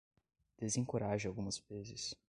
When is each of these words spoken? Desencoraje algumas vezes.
Desencoraje 0.57 1.27
algumas 1.27 1.59
vezes. 1.59 2.17